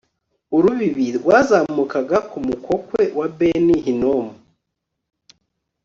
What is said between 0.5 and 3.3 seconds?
urubibi rwazamukaga ku mukokwe wa